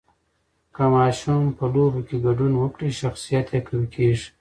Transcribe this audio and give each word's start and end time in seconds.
که 0.75 0.83
ماشوم 0.93 1.43
په 1.57 1.65
لوبو 1.73 2.01
کې 2.07 2.17
ګډون 2.25 2.53
وکړي، 2.57 2.89
شخصیت 3.01 3.47
یې 3.53 3.59
قوي 3.67 3.87
کېږي. 3.95 4.27